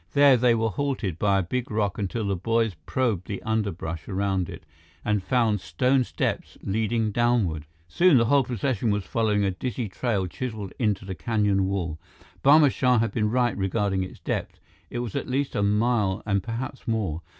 [0.13, 4.49] There they were halted by a big rock until the boys probed the underbrush around
[4.49, 4.65] it
[5.05, 7.67] and found stone steps leading downward.
[7.87, 11.99] Soon, the whole procession was following a dizzy trail chiseled in the canyon wall.
[12.43, 14.59] Barma Shah had been right regarding its depth:
[14.89, 17.21] it was at least a mile and perhaps more.